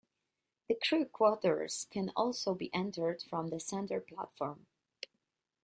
The 0.67 0.73
crew 0.73 1.05
quarters 1.05 1.85
can 1.91 2.11
also 2.15 2.55
be 2.55 2.73
entered 2.73 3.21
from 3.21 3.49
the 3.49 3.59
center 3.59 3.99
platform. 4.01 4.65